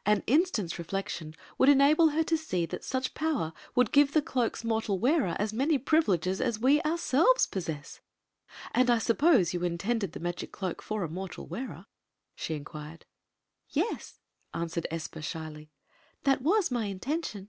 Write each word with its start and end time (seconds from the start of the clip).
"An 0.14 0.22
instants 0.26 0.78
reflection 0.78 1.34
would 1.56 1.70
enable 1.70 2.08
her 2.10 2.22
to 2.22 2.36
see 2.36 2.66
that 2.66 2.84
such 2.84 3.14
power 3.14 3.54
would 3.74 3.90
give 3.90 4.12
the 4.12 4.20
cloak's 4.20 4.62
mmtal 4.62 4.98
wearer 4.98 5.34
as 5.38 5.54
many 5.54 5.78
privileges 5.78 6.42
as 6.42 6.58
we 6.58 6.82
ourselves 6.82 7.46
possess. 7.46 8.02
And 8.72 8.90
I 8.90 8.98
suppose 8.98 9.54
you 9.54 9.64
intended 9.64 10.12
the 10.12 10.20
magic 10.20 10.52
cloak 10.52 10.82
for 10.82 11.04
a 11.04 11.08
mortal 11.08 11.46
wearer?" 11.46 11.86
she 12.36 12.54
inquired. 12.54 13.06
"Yes," 13.70 14.20
answered 14.52 14.86
Espa, 14.92 15.24
shyly; 15.24 15.70
"that 16.24 16.42
was 16.42 16.70
my 16.70 16.84
intention. 16.84 17.48